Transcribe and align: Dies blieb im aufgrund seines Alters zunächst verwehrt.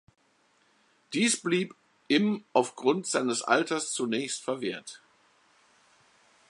Dies 1.13 1.39
blieb 1.39 1.75
im 2.07 2.43
aufgrund 2.53 3.05
seines 3.05 3.43
Alters 3.43 3.91
zunächst 3.93 4.41
verwehrt. 4.41 4.99